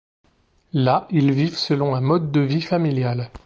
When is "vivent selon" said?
1.31-1.93